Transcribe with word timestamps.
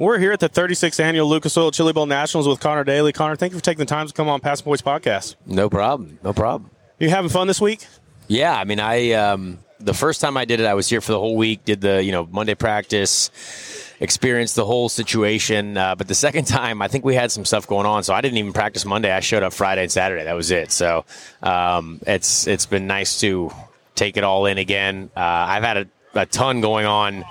We're 0.00 0.20
here 0.20 0.30
at 0.30 0.38
the 0.38 0.48
36th 0.48 1.00
annual 1.00 1.28
Lucas 1.28 1.56
Oil 1.56 1.72
Chili 1.72 1.92
Bowl 1.92 2.06
Nationals 2.06 2.46
with 2.46 2.60
Conor 2.60 2.84
Daly. 2.84 3.12
Conor, 3.12 3.34
thank 3.34 3.52
you 3.52 3.58
for 3.58 3.64
taking 3.64 3.80
the 3.80 3.84
time 3.84 4.06
to 4.06 4.12
come 4.12 4.28
on 4.28 4.38
Passing 4.38 4.62
Points 4.62 4.80
podcast. 4.80 5.34
No 5.44 5.68
problem. 5.68 6.20
No 6.22 6.32
problem. 6.32 6.70
You 7.00 7.10
having 7.10 7.28
fun 7.28 7.48
this 7.48 7.60
week? 7.60 7.84
Yeah, 8.28 8.56
I 8.56 8.62
mean, 8.62 8.78
I 8.78 9.10
um, 9.14 9.58
the 9.80 9.94
first 9.94 10.20
time 10.20 10.36
I 10.36 10.44
did 10.44 10.60
it, 10.60 10.66
I 10.66 10.74
was 10.74 10.88
here 10.88 11.00
for 11.00 11.10
the 11.10 11.18
whole 11.18 11.36
week. 11.36 11.64
Did 11.64 11.80
the 11.80 12.00
you 12.00 12.12
know 12.12 12.28
Monday 12.30 12.54
practice, 12.54 13.92
experienced 13.98 14.54
the 14.54 14.64
whole 14.64 14.88
situation. 14.88 15.76
Uh, 15.76 15.96
but 15.96 16.06
the 16.06 16.14
second 16.14 16.44
time, 16.46 16.80
I 16.80 16.86
think 16.86 17.04
we 17.04 17.16
had 17.16 17.32
some 17.32 17.44
stuff 17.44 17.66
going 17.66 17.86
on, 17.86 18.04
so 18.04 18.14
I 18.14 18.20
didn't 18.20 18.38
even 18.38 18.52
practice 18.52 18.84
Monday. 18.84 19.10
I 19.10 19.18
showed 19.18 19.42
up 19.42 19.52
Friday 19.52 19.82
and 19.82 19.90
Saturday. 19.90 20.22
That 20.22 20.36
was 20.36 20.52
it. 20.52 20.70
So 20.70 21.06
um, 21.42 22.00
it's 22.06 22.46
it's 22.46 22.66
been 22.66 22.86
nice 22.86 23.18
to 23.22 23.50
take 23.96 24.16
it 24.16 24.22
all 24.22 24.46
in 24.46 24.58
again. 24.58 25.10
Uh, 25.16 25.20
I've 25.20 25.64
had 25.64 25.76
a, 25.76 25.86
a 26.14 26.26
ton 26.26 26.60
going 26.60 26.86
on 26.86 27.24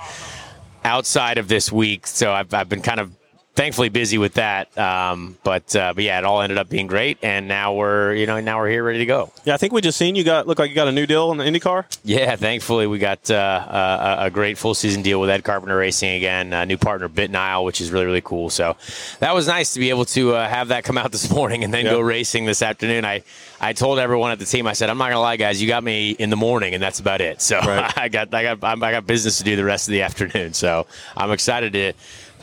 outside 0.88 1.38
of 1.38 1.47
this 1.47 1.71
week, 1.71 2.07
so 2.07 2.31
I've, 2.31 2.53
I've 2.53 2.70
been 2.70 2.81
kind 2.81 2.99
of 2.99 3.16
thankfully 3.57 3.89
busy 3.89 4.17
with 4.17 4.35
that. 4.35 4.75
Um, 4.77 5.35
but 5.43 5.75
uh, 5.75 5.93
but 5.93 6.03
yeah, 6.03 6.20
it 6.20 6.23
all 6.23 6.41
ended 6.41 6.57
up 6.57 6.70
being 6.70 6.88
great, 6.88 7.17
and 7.21 7.48
now 7.48 7.73
we're 7.73 8.13
you 8.13 8.25
know 8.25 8.39
now 8.39 8.59
we're 8.59 8.70
here 8.70 8.84
ready 8.84 8.99
to 8.99 9.05
go. 9.05 9.34
Yeah, 9.43 9.55
I 9.55 9.57
think 9.57 9.73
we 9.73 9.81
just 9.81 9.98
seen 9.98 10.15
you 10.15 10.23
got 10.23 10.48
look 10.48 10.59
like 10.59 10.70
you 10.70 10.75
got 10.75 10.88
a 10.88 10.91
new 10.93 11.05
deal 11.05 11.31
in 11.31 11.38
the 11.38 11.43
IndyCar. 11.43 11.98
Yeah, 12.03 12.35
thankfully 12.38 12.88
we 12.88 12.99
got 12.99 13.29
uh, 13.29 14.15
a, 14.20 14.25
a, 14.25 14.29
great 14.29 14.57
full 14.57 14.75
season 14.75 15.01
deal 15.01 15.20
with 15.20 15.29
Ed 15.29 15.43
Carpenter 15.43 15.75
Racing 15.75 16.12
again, 16.12 16.53
a 16.53 16.65
new 16.65 16.77
partner 16.77 17.09
BitNile, 17.09 17.65
which 17.65 17.81
is 17.81 17.91
really 17.91 18.05
really 18.05 18.21
cool. 18.21 18.49
So 18.49 18.77
that 19.20 19.34
was 19.34 19.48
nice 19.48 19.73
to 19.73 19.79
be 19.79 19.89
able 19.89 20.05
to 20.05 20.35
uh, 20.35 20.48
have 20.48 20.70
that 20.70 20.84
come 20.84 20.98
out 20.98 21.12
this 21.17 21.29
morning 21.29 21.63
and 21.63 21.73
then 21.73 21.84
yep. 21.84 21.93
go 21.93 21.99
racing 21.99 22.45
this 22.45 22.62
afternoon. 22.62 23.03
I 23.03 23.23
I 23.59 23.73
told 23.73 23.98
everyone 23.98 24.31
at 24.31 24.39
the 24.39 24.45
team, 24.45 24.67
I 24.67 24.73
said, 24.73 24.89
I'm 24.89 24.99
not 24.99 25.09
gonna 25.09 25.20
lie, 25.20 25.37
guys, 25.37 25.62
you 25.62 25.67
got 25.67 25.84
me 25.84 26.12
in 26.12 26.29
the 26.29 26.35
morning, 26.35 26.76
and 26.76 26.84
that's 26.84 26.99
about 26.99 27.21
it. 27.21 27.41
So 27.41 27.59
right. 27.59 27.91
I 27.98 28.07
got 28.07 28.34
I 28.34 28.43
got 28.55 28.63
I 28.63 28.91
got 28.91 29.07
business 29.07 29.39
to 29.39 29.43
do 29.43 29.55
the 29.55 29.65
rest 29.65 29.87
of 29.87 29.93
the 29.93 30.03
afternoon. 30.03 30.53
So 30.53 30.85
I'm 31.15 31.31
excited 31.31 31.73
to 31.73 31.93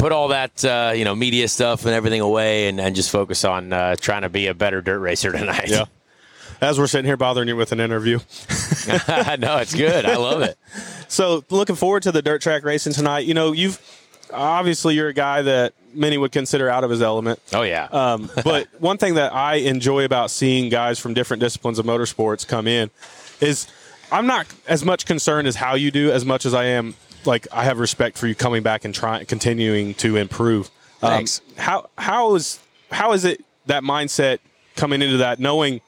put 0.05 0.13
all 0.13 0.29
that 0.29 0.63
uh, 0.67 0.93
you 0.95 1.03
know 1.03 1.15
media 1.15 1.49
stuff 1.49 1.87
and 1.87 1.95
everything 1.95 2.21
away 2.21 2.69
and, 2.69 2.79
and 2.79 2.95
just 2.95 3.11
focus 3.11 3.43
on 3.43 3.73
uh, 3.73 3.97
trying 3.97 4.21
to 4.21 4.29
be 4.29 4.49
a 4.49 4.53
better 4.53 4.83
dirt 4.83 4.99
racer 4.99 5.33
tonight. 5.39 5.71
Yeah. 5.71 5.87
As 6.61 6.79
we're 6.79 6.89
sitting 6.89 7.07
here 7.07 7.17
bothering 7.17 7.49
you 7.49 7.57
with 7.57 7.73
an 7.73 7.81
interview. 7.81 8.19
no, 8.19 9.57
it's 9.57 9.75
good. 9.75 10.05
I 10.05 10.17
love 10.17 10.43
it. 10.43 10.59
so 11.09 11.43
looking 11.49 11.75
forward 11.75 12.03
to 12.03 12.13
the 12.13 12.21
dirt 12.21 12.43
track 12.43 12.65
racing 12.65 12.93
tonight. 12.93 13.21
You 13.21 13.33
know, 13.33 13.53
you've 13.53 13.81
obviously 14.31 14.95
you're 14.95 15.09
a 15.09 15.15
guy 15.15 15.41
that 15.41 15.73
many 15.95 16.19
would 16.19 16.33
consider 16.33 16.69
out 16.69 16.85
of 16.85 16.91
his 16.91 17.01
element. 17.01 17.41
Oh 17.55 17.63
yeah. 17.63 17.85
Um, 17.85 18.31
but 18.45 18.69
one 18.79 18.99
thing 18.99 19.15
that 19.15 19.33
I 19.33 19.55
enjoy 19.55 20.05
about 20.05 20.31
seeing 20.31 20.69
guys 20.69 20.99
from 20.99 21.15
different 21.15 21.41
disciplines 21.41 21.79
of 21.79 21.87
motorsports 21.87 22.47
come 22.47 22.67
in 22.67 22.91
is 23.41 23.69
I'm 24.13 24.27
not 24.27 24.47
as 24.69 24.85
much 24.85 25.07
concerned 25.07 25.49
as 25.49 25.57
how 25.57 25.77
you 25.77 25.91
do 25.91 26.13
as 26.13 26.27
much 26.27 26.45
as 26.45 26.53
I 26.53 26.67
am 26.67 26.95
like 27.27 27.47
I 27.53 27.65
have 27.65 27.79
respect 27.79 28.19
for 28.19 28.27
you 28.27 28.35
coming 28.35 28.63
back 28.63 28.85
and 28.85 28.95
trying 28.95 29.27
continuing 29.27 29.95
to 29.95 30.17
improve. 30.17 30.71
Um, 31.03 31.11
Thanks. 31.11 31.41
How 31.57 31.89
how 31.97 32.35
is 32.35 32.61
how 32.91 33.13
is 33.13 33.25
it 33.25 33.45
that 33.67 33.83
mindset 33.83 34.39
coming 34.77 35.03
into 35.03 35.19
that 35.19 35.39
knowing 35.39 35.81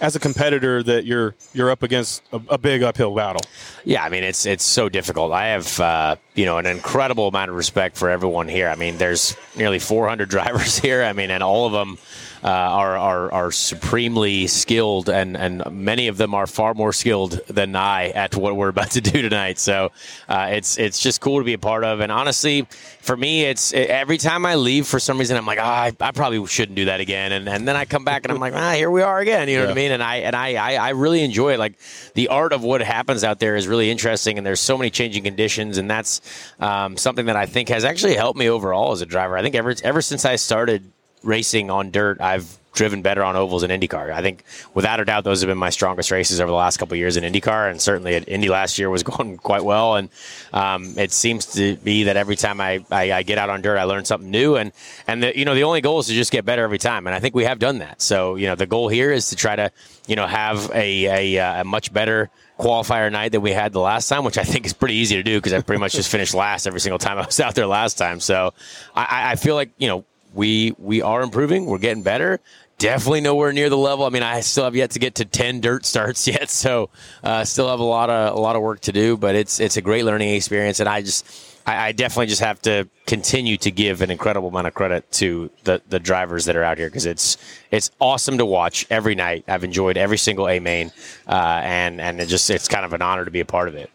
as 0.00 0.16
a 0.16 0.20
competitor 0.20 0.82
that 0.82 1.04
you're 1.04 1.34
you're 1.52 1.70
up 1.70 1.82
against 1.82 2.22
a, 2.32 2.40
a, 2.50 2.58
big 2.58 2.82
uphill 2.82 3.14
battle. 3.14 3.40
Yeah, 3.84 4.04
I 4.04 4.08
mean 4.08 4.24
it's 4.24 4.46
it's 4.46 4.64
so 4.64 4.88
difficult. 4.88 5.32
I 5.32 5.48
have 5.48 5.80
uh, 5.80 6.16
you 6.38 6.44
know 6.44 6.56
an 6.56 6.66
incredible 6.66 7.26
amount 7.26 7.50
of 7.50 7.56
respect 7.56 7.96
for 7.96 8.08
everyone 8.08 8.46
here. 8.46 8.68
I 8.68 8.76
mean, 8.76 8.96
there's 8.96 9.36
nearly 9.56 9.80
400 9.80 10.28
drivers 10.30 10.78
here. 10.78 11.02
I 11.02 11.12
mean, 11.12 11.32
and 11.32 11.42
all 11.42 11.66
of 11.66 11.72
them 11.72 11.98
uh, 12.42 12.48
are, 12.48 12.96
are, 12.96 13.32
are 13.32 13.52
supremely 13.52 14.46
skilled, 14.46 15.08
and, 15.08 15.36
and 15.36 15.62
many 15.72 16.06
of 16.06 16.16
them 16.16 16.34
are 16.34 16.46
far 16.46 16.74
more 16.74 16.92
skilled 16.92 17.40
than 17.48 17.74
I 17.74 18.10
at 18.10 18.36
what 18.36 18.54
we're 18.54 18.68
about 18.68 18.92
to 18.92 19.00
do 19.00 19.22
tonight. 19.22 19.58
So 19.58 19.90
uh, 20.28 20.50
it's 20.52 20.78
it's 20.78 21.00
just 21.00 21.20
cool 21.20 21.38
to 21.38 21.44
be 21.44 21.54
a 21.54 21.58
part 21.58 21.82
of. 21.82 22.00
And 22.00 22.12
honestly, 22.12 22.66
for 23.00 23.16
me, 23.16 23.44
it's 23.44 23.72
every 23.72 24.18
time 24.18 24.46
I 24.46 24.54
leave 24.54 24.86
for 24.86 25.00
some 25.00 25.18
reason, 25.18 25.36
I'm 25.36 25.46
like, 25.46 25.58
oh, 25.58 25.62
I, 25.62 25.92
I 26.00 26.12
probably 26.12 26.46
shouldn't 26.46 26.76
do 26.76 26.84
that 26.84 27.00
again. 27.00 27.32
And, 27.32 27.48
and 27.48 27.66
then 27.66 27.74
I 27.74 27.84
come 27.84 28.04
back 28.04 28.24
and 28.24 28.32
I'm 28.32 28.38
like, 28.38 28.54
ah, 28.54 28.72
here 28.72 28.90
we 28.90 29.02
are 29.02 29.18
again. 29.18 29.48
You 29.48 29.56
know 29.56 29.62
yeah. 29.62 29.68
what 29.68 29.72
I 29.72 29.74
mean? 29.74 29.92
And 29.92 30.02
I 30.02 30.16
and 30.16 30.36
I, 30.36 30.54
I, 30.54 30.74
I 30.74 30.88
really 30.90 31.22
enjoy 31.24 31.54
it. 31.54 31.58
Like 31.58 31.78
the 32.14 32.28
art 32.28 32.52
of 32.52 32.62
what 32.62 32.80
happens 32.82 33.24
out 33.24 33.40
there 33.40 33.56
is 33.56 33.66
really 33.66 33.90
interesting, 33.90 34.38
and 34.38 34.46
there's 34.46 34.60
so 34.60 34.78
many 34.78 34.90
changing 34.90 35.24
conditions, 35.24 35.78
and 35.78 35.90
that's 35.90 36.20
um, 36.60 36.96
something 36.96 37.26
that 37.26 37.36
I 37.36 37.46
think 37.46 37.68
has 37.68 37.84
actually 37.84 38.14
helped 38.14 38.38
me 38.38 38.48
overall 38.48 38.92
as 38.92 39.00
a 39.00 39.06
driver. 39.06 39.36
I 39.36 39.42
think 39.42 39.54
ever 39.54 39.74
ever 39.82 40.02
since 40.02 40.24
I 40.24 40.36
started 40.36 40.90
racing 41.22 41.70
on 41.70 41.90
dirt, 41.90 42.20
I've 42.20 42.58
driven 42.78 43.02
better 43.02 43.24
on 43.24 43.34
ovals 43.34 43.64
in 43.64 43.72
IndyCar. 43.72 44.12
I 44.12 44.22
think, 44.22 44.44
without 44.72 45.00
a 45.00 45.04
doubt, 45.04 45.24
those 45.24 45.40
have 45.40 45.48
been 45.48 45.58
my 45.58 45.70
strongest 45.70 46.12
races 46.12 46.40
over 46.40 46.48
the 46.48 46.56
last 46.56 46.76
couple 46.76 46.96
years 46.96 47.16
in 47.16 47.24
IndyCar, 47.24 47.68
and 47.68 47.80
certainly 47.80 48.14
at 48.14 48.28
Indy 48.28 48.48
last 48.48 48.78
year 48.78 48.88
was 48.88 49.02
going 49.10 49.36
quite 49.36 49.64
well. 49.64 49.96
And 49.96 50.08
um, 50.52 50.96
it 50.96 51.10
seems 51.10 51.46
to 51.54 51.76
be 51.76 52.04
that 52.04 52.16
every 52.16 52.36
time 52.36 52.60
I, 52.60 52.84
I, 52.90 53.12
I, 53.12 53.22
get 53.24 53.36
out 53.36 53.50
on 53.50 53.62
dirt, 53.62 53.78
I 53.78 53.82
learn 53.82 54.04
something 54.04 54.30
new. 54.30 54.54
And 54.54 54.70
and 55.08 55.24
the, 55.24 55.36
you 55.36 55.44
know 55.44 55.56
the 55.56 55.64
only 55.64 55.80
goal 55.80 55.98
is 55.98 56.06
to 56.06 56.14
just 56.14 56.30
get 56.30 56.44
better 56.44 56.62
every 56.62 56.78
time, 56.78 57.08
and 57.08 57.16
I 57.16 57.18
think 57.18 57.34
we 57.34 57.44
have 57.44 57.58
done 57.58 57.78
that. 57.78 58.00
So 58.00 58.36
you 58.36 58.46
know 58.46 58.54
the 58.54 58.66
goal 58.66 58.88
here 58.88 59.10
is 59.10 59.28
to 59.30 59.36
try 59.36 59.56
to 59.56 59.72
you 60.06 60.14
know 60.14 60.28
have 60.28 60.70
a 60.72 61.36
a, 61.36 61.60
a 61.60 61.64
much 61.64 61.92
better 61.92 62.30
qualifier 62.60 63.10
night 63.10 63.32
that 63.32 63.40
we 63.40 63.50
had 63.50 63.72
the 63.72 63.80
last 63.80 64.08
time, 64.08 64.24
which 64.24 64.38
I 64.38 64.44
think 64.44 64.66
is 64.66 64.72
pretty 64.72 64.94
easy 64.94 65.16
to 65.16 65.24
do 65.24 65.38
because 65.38 65.52
I 65.52 65.60
pretty 65.62 65.80
much 65.80 65.92
just 65.94 66.10
finished 66.10 66.32
last 66.32 66.68
every 66.68 66.80
single 66.80 66.98
time 66.98 67.18
I 67.18 67.26
was 67.26 67.40
out 67.46 67.56
there 67.56 67.66
last 67.66 67.98
time. 67.98 68.20
So 68.20 68.54
I, 68.94 69.32
I 69.32 69.34
feel 69.34 69.56
like 69.56 69.70
you 69.78 69.88
know 69.88 70.04
we 70.34 70.74
we 70.78 71.02
are 71.02 71.22
improving. 71.22 71.66
We're 71.66 71.78
getting 71.78 72.02
better. 72.02 72.40
Definitely 72.78 73.22
nowhere 73.22 73.52
near 73.52 73.68
the 73.68 73.76
level. 73.76 74.04
I 74.04 74.10
mean, 74.10 74.22
I 74.22 74.38
still 74.40 74.62
have 74.62 74.76
yet 74.76 74.92
to 74.92 75.00
get 75.00 75.16
to 75.16 75.24
ten 75.24 75.60
dirt 75.60 75.84
starts 75.84 76.26
yet, 76.28 76.48
so 76.48 76.90
uh, 77.24 77.44
still 77.44 77.68
have 77.68 77.80
a 77.80 77.84
lot 77.84 78.08
of 78.08 78.36
a 78.36 78.40
lot 78.40 78.54
of 78.54 78.62
work 78.62 78.80
to 78.82 78.92
do. 78.92 79.16
But 79.16 79.34
it's 79.34 79.58
it's 79.58 79.76
a 79.76 79.82
great 79.82 80.04
learning 80.04 80.32
experience, 80.32 80.78
and 80.78 80.88
I 80.88 81.02
just 81.02 81.26
I, 81.66 81.88
I 81.88 81.92
definitely 81.92 82.26
just 82.26 82.40
have 82.40 82.62
to 82.62 82.88
continue 83.06 83.56
to 83.58 83.72
give 83.72 84.00
an 84.00 84.12
incredible 84.12 84.48
amount 84.48 84.68
of 84.68 84.74
credit 84.74 85.10
to 85.12 85.50
the 85.64 85.82
the 85.88 85.98
drivers 85.98 86.44
that 86.44 86.54
are 86.54 86.62
out 86.62 86.78
here 86.78 86.88
because 86.88 87.04
it's 87.04 87.36
it's 87.72 87.90
awesome 87.98 88.38
to 88.38 88.46
watch 88.46 88.86
every 88.90 89.16
night. 89.16 89.44
I've 89.48 89.64
enjoyed 89.64 89.96
every 89.96 90.18
single 90.18 90.48
A 90.48 90.60
main, 90.60 90.92
uh, 91.26 91.60
and 91.64 92.00
and 92.00 92.20
it 92.20 92.26
just 92.26 92.48
it's 92.48 92.68
kind 92.68 92.84
of 92.84 92.92
an 92.92 93.02
honor 93.02 93.24
to 93.24 93.30
be 93.32 93.40
a 93.40 93.44
part 93.44 93.66
of 93.66 93.74
it. 93.74 93.90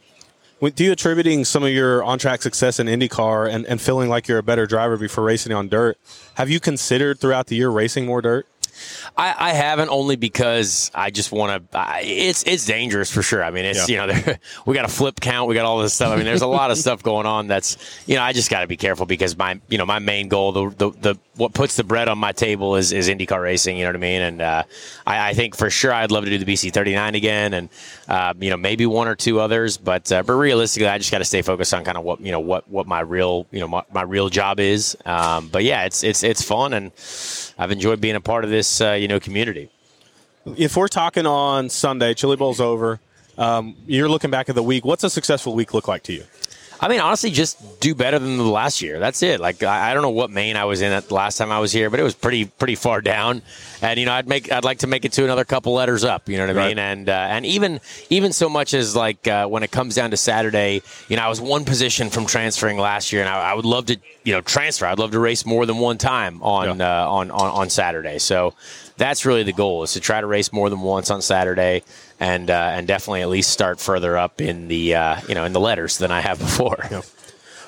Do 0.76 0.86
you 0.86 0.94
attributing 0.94 1.44
some 1.44 1.64
of 1.64 1.72
your 1.72 2.04
on 2.04 2.20
track 2.20 2.42
success 2.42 2.80
in 2.80 2.88
IndyCar 2.88 3.54
and, 3.54 3.66
and 3.66 3.82
feeling 3.82 4.08
like 4.08 4.30
you're 4.30 4.38
a 4.38 4.44
better 4.44 4.66
driver 4.66 4.96
before 4.96 5.24
racing 5.26 5.52
on 5.52 5.68
dirt? 5.68 5.98
Have 6.36 6.50
you 6.50 6.62
considered 6.62 7.20
throughout 7.20 7.48
the 7.48 7.58
year 7.58 7.70
racing 7.70 8.06
more 8.06 8.22
dirt? 8.22 8.48
I, 9.18 9.36
I 9.38 9.54
haven't 9.54 9.90
only 9.90 10.16
because 10.16 10.92
I 10.94 11.12
just 11.12 11.32
want 11.32 11.72
to. 11.72 11.80
It's 12.02 12.44
it's 12.44 12.66
dangerous 12.66 13.12
for 13.12 13.22
sure. 13.22 13.44
I 13.44 13.52
mean, 13.52 13.66
it's 13.66 13.90
yeah. 13.90 14.06
you 14.06 14.14
know 14.14 14.34
we 14.66 14.76
got 14.76 14.86
a 14.86 14.90
flip 14.90 15.20
count, 15.20 15.50
we 15.50 15.56
got 15.56 15.66
all 15.66 15.80
this 15.80 15.94
stuff. 15.94 16.12
I 16.12 16.16
mean, 16.16 16.26
there's 16.26 16.42
a 16.42 16.48
lot 16.48 16.72
of 16.72 16.78
stuff 16.84 17.04
going 17.04 17.26
on. 17.26 17.48
That's 17.48 17.78
you 18.08 18.16
know 18.16 18.22
I 18.22 18.34
just 18.34 18.50
got 18.50 18.62
to 18.62 18.68
be 18.68 18.78
careful 18.78 19.06
because 19.06 19.38
my 19.38 19.60
you 19.70 19.78
know 19.78 19.86
my 19.86 20.00
main 20.00 20.28
goal, 20.28 20.52
the, 20.52 20.70
the, 20.70 20.92
the 20.92 21.20
what 21.36 21.54
puts 21.54 21.76
the 21.76 21.84
bread 21.84 22.08
on 22.08 22.18
my 22.18 22.32
table 22.32 22.76
is 22.76 22.92
is 22.92 23.10
IndyCar 23.10 23.42
racing. 23.42 23.78
You 23.78 23.84
know 23.84 23.90
what 23.90 23.96
I 23.96 24.00
mean? 24.00 24.22
And 24.22 24.42
uh, 24.42 24.64
I, 25.06 25.30
I, 25.30 25.34
think 25.34 25.56
for 25.56 25.70
sure 25.70 25.92
I'd 25.92 26.12
love 26.12 26.26
to 26.26 26.30
do 26.30 26.38
the 26.38 26.52
BC39 26.52 27.16
again, 27.16 27.54
and 27.54 27.70
uh, 28.08 28.34
you 28.40 28.50
know 28.50 28.58
maybe 28.58 28.86
one 28.86 29.08
or 29.08 29.16
two 29.16 29.40
others. 29.40 29.78
But 29.78 30.12
uh, 30.12 30.24
but 30.24 30.34
realistically, 30.34 30.88
I 30.88 30.98
just 30.98 31.12
got 31.12 31.20
to 31.20 31.26
stay 31.26 31.42
focused 31.42 31.74
on 31.74 31.84
kind 31.84 31.98
of 31.98 32.04
what 32.04 32.22
you 32.22 32.32
know 32.32 32.40
what 32.40 32.70
what 32.70 32.88
my 32.88 33.00
real 33.00 33.48
you 33.52 33.60
know 33.60 33.68
my, 33.68 33.84
my 33.92 34.04
real 34.04 34.30
job 34.30 34.60
is. 34.60 34.98
Um, 35.06 35.50
but 35.50 35.64
yeah, 35.64 35.86
it's 35.86 36.04
it's 36.04 36.24
it's 36.24 36.44
fun 36.44 36.74
and 36.74 36.92
I've 37.58 37.72
enjoyed 37.72 38.02
being 38.02 38.16
a 38.16 38.22
part 38.22 38.44
of 38.44 38.50
this, 38.50 38.82
uh, 38.82 38.92
you 38.92 39.08
know, 39.08 39.20
community. 39.20 39.70
If 40.58 40.76
we're 40.76 40.88
talking 40.88 41.26
on 41.26 41.70
Sunday, 41.70 42.14
Chili 42.14 42.36
Bowl's 42.36 42.60
over. 42.60 43.00
Um, 43.38 43.76
you're 43.88 44.10
looking 44.10 44.30
back 44.30 44.50
at 44.50 44.56
the 44.56 44.62
week. 44.62 44.86
What's 44.86 45.04
a 45.04 45.10
successful 45.10 45.56
week 45.56 45.74
look 45.74 45.88
like 45.88 46.04
to 46.04 46.14
you? 46.14 46.24
I 46.80 46.88
mean, 46.88 47.00
honestly, 47.00 47.30
just 47.32 47.80
do 47.80 47.96
better 47.96 48.20
than 48.20 48.38
the 48.38 48.44
last 48.44 48.82
year. 48.82 49.00
That's 49.00 49.24
it. 49.24 49.40
Like 49.40 49.64
I, 49.64 49.92
I 49.92 49.94
don't 49.94 50.04
know 50.04 50.10
what 50.10 50.30
main 50.30 50.56
I 50.58 50.66
was 50.66 50.82
in 50.82 50.92
at 50.92 51.08
the 51.08 51.14
last 51.14 51.38
time 51.38 51.52
I 51.52 51.60
was 51.60 51.72
here, 51.72 51.90
but 51.90 52.00
it 52.00 52.04
was 52.04 52.14
pretty 52.14 52.46
pretty 52.46 52.76
far 52.76 53.02
down. 53.02 53.42
And 53.82 54.00
you 54.00 54.06
know, 54.06 54.14
I'd 54.14 54.28
make 54.28 54.52
I'd 54.52 54.64
like 54.64 54.80
to 54.80 54.88
make 54.88 55.06
it 55.06 55.14
to 55.14 55.24
another 55.24 55.46
couple 55.46 55.74
letters 55.74 56.04
up. 56.04 56.28
You 56.28 56.38
know 56.38 56.48
what 56.48 56.58
I 56.58 56.68
mean? 56.68 56.80
And 56.80 57.10
uh, 57.10 57.28
and 57.30 57.46
even 57.46 57.80
even 58.10 58.34
so 58.34 58.50
much 58.50 58.74
as 58.74 58.96
like 58.96 59.28
uh, 59.28 59.48
when 59.48 59.64
it 59.64 59.72
comes 59.72 59.96
down 59.96 60.12
to 60.12 60.18
Saturday, 60.18 60.82
you 61.08 61.16
know, 61.16 61.24
I 61.24 61.30
was 61.30 61.40
one 61.40 61.66
position 61.66 62.10
from 62.10 62.26
transferring 62.26 62.78
last 62.78 63.12
year, 63.12 63.22
and 63.22 63.30
I, 63.30 63.52
I 63.52 63.54
would 63.54 63.66
love 63.66 63.86
to 63.88 63.98
you 64.24 64.34
know 64.34 64.42
transfer. 64.42 64.86
I'd 64.86 65.00
love 65.00 65.12
to 65.12 65.20
race 65.20 65.46
more 65.46 65.66
than 65.66 65.78
one 65.78 65.98
time 65.98 66.42
on 66.42 66.80
yeah. 66.80 67.04
uh, 67.04 67.10
on, 67.10 67.31
on 67.31 67.50
on 67.50 67.69
Saturday. 67.69 68.19
So 68.19 68.54
that's 68.98 69.25
really 69.25 69.44
the 69.44 69.54
goal 69.54 69.84
is 69.84 69.94
to 69.94 70.00
try 70.00 70.22
to 70.22 70.28
race 70.28 70.51
more 70.54 70.69
than 70.69 70.81
once 70.81 71.10
on 71.10 71.22
Saturday 71.22 71.84
and 72.19 72.50
uh, 72.50 72.72
and 72.74 72.88
definitely 72.88 73.22
at 73.22 73.30
least 73.30 73.50
start 73.50 73.80
further 73.80 74.18
up 74.18 74.42
in 74.42 74.68
the 74.68 74.95
uh, 74.95 75.22
you 75.28 75.36
know 75.36 75.45
in 75.45 75.54
the 75.54 75.60
letters 75.60 75.98
than 75.98 76.12
I 76.12 76.22
have 76.22 76.40
before. 76.40 76.86
Yeah. 76.90 77.01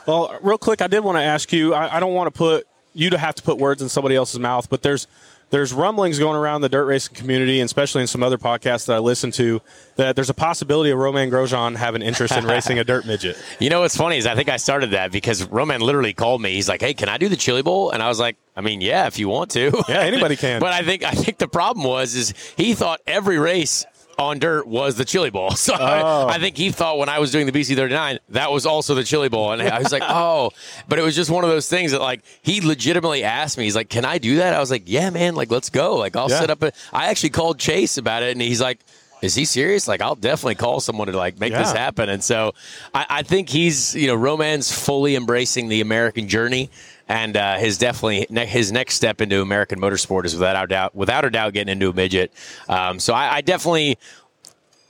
Well, 0.06 0.38
real 0.42 0.60
quick, 0.60 0.82
I 0.82 0.88
did 0.88 1.04
want 1.04 1.18
to 1.18 1.24
ask 1.24 1.52
you. 1.52 1.74
I, 1.74 1.98
I 1.98 2.00
don't 2.00 2.14
want 2.14 2.32
to 2.32 2.38
put 2.38 2.68
you 2.96 3.10
to 3.12 3.18
have 3.18 3.36
to 3.36 3.44
put 3.44 3.58
words 3.58 3.82
in 3.82 3.90
somebody 3.90 4.16
else's 4.16 4.40
mouth, 4.40 4.70
but 4.70 4.82
there's 4.82 5.08
there's 5.52 5.72
rumblings 5.74 6.18
going 6.18 6.36
around 6.36 6.62
the 6.62 6.70
dirt 6.70 6.86
racing 6.86 7.16
community, 7.16 7.60
and 7.60 7.66
especially 7.66 8.02
in 8.02 8.08
some 8.08 8.24
other 8.24 8.38
podcasts 8.38 8.88
that 8.88 8.96
I 8.96 9.00
listen 9.00 9.30
to, 9.32 9.62
that 9.96 10.16
there's 10.16 10.32
a 10.32 10.34
possibility 10.34 10.90
of 10.90 10.98
Romain 10.98 11.30
Grosjean 11.30 11.76
having 11.76 12.02
interest 12.02 12.36
in 12.36 12.46
racing 12.46 12.80
a 12.80 12.84
dirt 12.84 13.06
midget. 13.08 13.38
You 13.60 13.70
know 13.70 13.82
what's 13.82 13.96
funny 13.96 14.18
is 14.18 14.26
I 14.26 14.34
think 14.34 14.50
I 14.50 14.58
started 14.58 14.92
that 14.92 15.12
because 15.12 15.44
Roman 15.46 15.82
literally 15.82 16.14
called 16.14 16.42
me. 16.42 16.54
He's 16.54 16.68
like, 16.68 16.82
"Hey, 16.82 16.94
can 16.96 17.10
I 17.10 17.18
do 17.18 17.30
the 17.30 17.36
Chili 17.36 17.62
Bowl?" 17.62 17.92
And 17.92 18.02
I 18.02 18.08
was 18.08 18.20
like, 18.20 18.38
"I 18.56 18.62
mean, 18.62 18.82
yeah, 18.82 19.06
if 19.06 19.20
you 19.20 19.30
want 19.30 19.52
to." 19.52 19.72
Yeah, 19.88 20.00
anybody 20.00 20.36
can. 20.46 20.60
but 20.60 20.74
I 20.74 20.82
think 20.82 21.04
I 21.04 21.12
think 21.12 21.38
the 21.38 21.48
problem 21.48 21.86
was 21.86 22.16
is 22.16 22.34
he 22.58 22.74
thought 22.74 23.02
every 23.06 23.38
race 23.38 23.86
on 24.18 24.40
dirt 24.40 24.68
was 24.68 24.96
the 24.96 25.06
Chili 25.06 25.30
Bowl. 25.30 25.52
So 25.56 25.74
Oh. 25.78 26.28
I, 26.28 26.36
I 26.36 26.40
think 26.40 26.58
he 26.58 26.72
thought 26.72 26.98
when 26.98 27.10
I 27.10 27.20
was 27.20 27.32
doing 27.32 27.46
the 27.46 27.52
BC 27.52 27.76
39, 27.76 28.20
that 28.30 28.52
was 28.52 28.66
also 28.66 28.94
the 28.96 29.04
Chili 29.04 29.30
Bowl. 29.30 29.52
And 29.52 29.62
I 29.62 29.80
was 29.80 29.92
like, 29.92 30.04
oh, 30.06 30.52
but 30.88 31.00
it 31.00 31.02
was 31.02 31.16
just 31.16 31.30
one 31.30 31.44
of 31.44 31.50
those 31.50 31.68
things 31.70 31.92
that 31.92 32.02
like 32.02 32.22
he 32.42 32.62
legitimately 32.62 33.24
asked 33.24 33.58
me, 33.58 33.64
he's 33.66 33.76
like, 33.76 33.90
can 33.90 34.06
I 34.06 34.18
do 34.18 34.38
that? 34.38 34.54
I 34.54 34.60
was 34.60 34.72
like, 34.72 34.84
yeah, 34.86 35.10
man, 35.10 35.36
like 35.36 35.52
let's 35.52 35.70
go. 35.70 35.96
Like 35.96 36.16
I'll 36.16 36.30
Yeah. 36.30 36.40
set 36.40 36.50
up 36.50 36.62
a, 36.64 36.72
I 36.94 37.08
actually 37.08 37.32
called 37.32 37.60
Chase 37.60 37.98
about 37.98 38.24
it 38.24 38.32
and 38.32 38.42
he's 38.42 38.62
like, 38.62 38.80
is 39.22 39.34
he 39.34 39.46
serious? 39.46 39.88
Like, 39.88 40.02
I'll 40.02 40.16
definitely 40.16 40.56
call 40.56 40.80
someone 40.82 41.08
to 41.08 41.18
like 41.18 41.40
make 41.40 41.54
this 41.54 41.72
happen. 41.72 42.10
And 42.10 42.24
so 42.24 42.54
I, 42.94 43.06
I 43.10 43.24
think 43.24 43.50
he's, 43.50 43.96
you 43.96 44.08
know, 44.08 44.14
Roman's 44.16 44.72
fully 44.72 45.16
embracing 45.16 45.68
the 45.70 45.82
American 45.82 46.28
journey. 46.28 46.70
And 47.08 47.38
uh, 47.38 47.58
his 47.58 47.78
definitely 47.78 48.26
his 48.46 48.72
next 48.72 48.96
step 48.96 49.22
into 49.22 49.42
American 49.42 49.80
motorsport 49.80 50.26
is 50.26 50.34
without 50.34 50.64
a 50.64 50.68
doubt, 50.68 50.96
without 50.96 51.24
a 51.24 51.30
doubt, 51.30 51.54
getting 51.54 51.72
into 51.72 51.90
a 51.90 51.94
midget. 51.94 52.32
Um, 52.68 53.00
so 53.00 53.14
I, 53.14 53.36
I 53.36 53.42
definitely, 53.42 54.00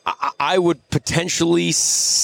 I, 0.06 0.32
I 0.40 0.58
would 0.58 0.90
potentially 0.90 1.74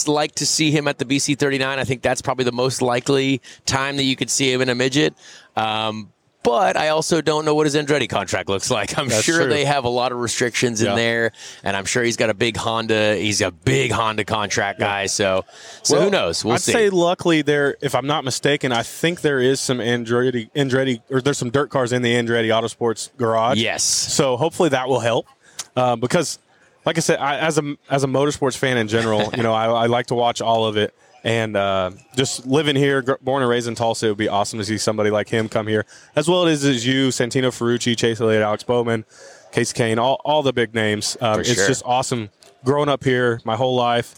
like 0.08 0.36
to 0.36 0.46
see 0.46 0.72
him 0.72 0.88
at 0.88 0.98
the 0.98 1.06
BC 1.06 1.38
39. 1.38 1.78
I 1.78 1.84
think 1.84 2.02
that's 2.02 2.22
probably 2.22 2.46
the 2.46 2.54
most 2.54 2.82
likely 2.82 3.42
time 3.66 3.98
that 3.98 4.04
you 4.04 4.16
could 4.16 4.30
see 4.30 4.52
him 4.52 4.62
in 4.62 4.70
a 4.70 4.76
midget. 4.76 5.14
Um, 5.58 6.12
but 6.44 6.76
I 6.76 6.90
also 6.90 7.22
don't 7.22 7.46
know 7.46 7.54
what 7.54 7.66
his 7.68 7.76
Andretti 7.76 8.10
contract 8.10 8.50
looks 8.50 8.72
like. 8.72 8.98
I'm 8.98 9.08
That's 9.08 9.24
sure 9.24 9.42
true. 9.42 9.50
they 9.50 9.66
have 9.66 9.84
a 9.84 9.90
lot 9.90 10.12
of 10.12 10.20
restrictions 10.20 10.82
in 10.82 10.96
there, 10.96 11.32
and 11.64 11.78
I'm 11.78 11.86
sure 11.86 12.04
he's 12.04 12.18
got 12.18 12.30
a 12.30 12.34
big 12.34 12.58
Honda. 12.58 13.16
He's 13.16 13.42
a 13.42 13.52
big 13.52 13.92
Honda 13.92 14.26
contract 14.26 14.80
guy. 14.80 15.06
So, 15.06 15.46
so 15.84 15.96
Well, 15.96 16.06
who 16.06 16.10
knows? 16.12 16.44
We'll 16.44 16.56
I'd 16.56 16.62
see. 16.62 16.72
say 16.72 16.90
luckily 16.90 17.42
there, 17.42 17.78
if 17.82 17.94
I'm 17.94 18.08
not 18.08 18.24
mistaken, 18.24 18.72
I 18.72 18.84
think 18.84 19.22
there 19.22 19.40
is 19.40 19.60
some 19.60 19.78
Andretti, 19.80 20.50
Andretti, 20.56 21.02
or 21.12 21.22
there's 21.22 21.38
some 21.38 21.52
dirt 21.52 21.70
cars 21.70 21.92
in 21.94 22.02
the 22.02 22.14
Andretti 22.14 22.48
Autosports 22.48 23.10
garage. 23.18 23.58
yes. 23.60 23.84
So 23.84 24.38
hopefully 24.38 24.70
that 24.70 24.88
will 24.90 25.00
help 25.00 25.28
um, 25.76 26.00
because, 26.00 26.40
like 26.86 26.98
I 26.98 27.02
said, 27.02 27.20
I, 27.20 27.38
as 27.38 27.58
a 27.60 27.76
as 27.90 28.04
a 28.04 28.08
motorsports 28.08 28.58
fan 28.58 28.78
in 28.78 28.88
general, 28.88 29.32
you 29.38 29.44
know, 29.44 29.54
I, 29.54 29.66
I 29.68 29.86
like 29.86 30.08
to 30.08 30.16
watch 30.16 30.42
all 30.42 30.66
of 30.66 30.76
it. 30.78 30.94
And 31.24 31.56
uh, 31.56 31.92
just 32.16 32.48
living 32.48 32.76
here, 32.76 33.04
born 33.22 33.44
and 33.44 33.50
raised 33.50 33.68
in 33.68 33.76
Tulsa, 33.76 34.08
it 34.08 34.10
would 34.10 34.18
be 34.18 34.28
awesome 34.28 34.58
to 34.60 34.66
see 34.66 34.78
somebody 34.78 35.12
like 35.12 35.30
him 35.30 35.50
come 35.50 35.68
here, 35.68 35.86
as 36.16 36.28
well 36.28 36.48
as 36.48 36.64
as 36.64 36.86
you, 36.86 37.10
Santino 37.10 37.50
Ferrucci, 37.50 37.96
Chase 37.96 38.20
Elliott, 38.20 38.42
Alex 38.42 38.64
Bowman, 38.64 39.06
Kasey 39.52 39.74
Kahne, 39.74 40.00
all, 40.00 40.20
all 40.26 40.42
the 40.42 40.54
big 40.54 40.74
names. 40.74 41.18
Um, 41.22 41.42
it's 41.42 41.54
sure. 41.54 41.68
just 41.68 41.84
awesome 41.86 42.30
growing 42.64 42.90
up 42.90 43.04
here 43.04 43.40
my 43.44 43.56
whole 43.56 43.76
life 43.76 44.16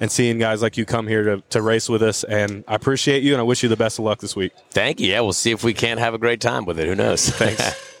and 0.00 0.10
seeing 0.10 0.38
guys 0.38 0.60
like 0.60 0.76
you 0.76 0.84
come 0.84 1.06
here 1.06 1.22
to, 1.22 1.42
to 1.50 1.62
race 1.62 1.88
with 1.88 2.02
us. 2.02 2.24
And 2.24 2.64
I 2.66 2.74
appreciate 2.74 3.22
you, 3.22 3.32
and 3.32 3.40
I 3.40 3.44
wish 3.44 3.62
you 3.62 3.68
the 3.68 3.76
best 3.76 3.98
of 3.98 4.04
luck 4.04 4.20
this 4.20 4.34
week. 4.34 4.52
Thank 4.70 5.00
you. 5.00 5.08
Yeah, 5.08 5.20
we'll 5.20 5.32
see 5.32 5.52
if 5.52 5.62
we 5.64 5.72
can't 5.72 6.00
have 6.00 6.12
a 6.12 6.18
great 6.18 6.40
time 6.40 6.64
with 6.64 6.78
it. 6.78 6.86
Who 6.86 6.94
knows? 6.94 7.30
Thanks. 7.30 7.88